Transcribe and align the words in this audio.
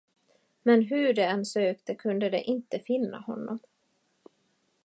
Men 0.63 0.81
hur 0.81 1.13
de 1.13 1.23
än 1.23 1.45
sökte, 1.45 1.95
kunde 1.95 2.29
de 2.29 2.37
inte 2.43 2.79
finna 2.79 3.19
honom. 3.19 3.59